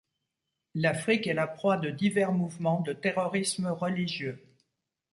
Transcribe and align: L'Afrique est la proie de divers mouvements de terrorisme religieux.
L'Afrique 0.73 1.27
est 1.27 1.35
la 1.35 1.45
proie 1.45 1.77
de 1.77 1.91
divers 1.91 2.31
mouvements 2.31 2.81
de 2.81 2.91
terrorisme 2.91 3.67
religieux. 3.67 4.43